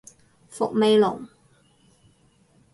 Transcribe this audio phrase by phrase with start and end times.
[0.49, 1.29] 伏味濃